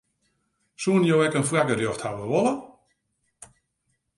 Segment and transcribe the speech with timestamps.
[0.83, 2.53] Soenen jo ek in foargerjocht hawwe wolle?